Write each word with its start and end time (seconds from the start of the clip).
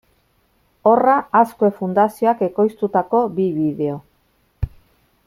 Horra 0.91 1.17
Azkue 1.41 1.69
Fundazioak 1.81 2.43
ekoiztutako 2.49 3.23
bi 3.37 3.47
bideo. 3.59 4.03